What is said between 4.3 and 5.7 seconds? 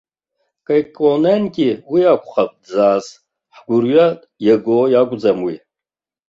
иаго иакәӡам уи.